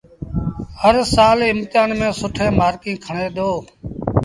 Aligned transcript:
هرسآل 0.81 1.39
امتهآݩ 1.51 1.95
ميݩ 1.99 2.17
سيٚٺين 2.19 2.51
مآرڪيٚݩ 2.59 3.01
کڻي 3.05 3.27
دو 3.35 3.49